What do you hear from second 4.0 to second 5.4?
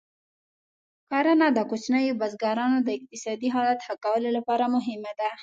کولو لپاره مهمه ده.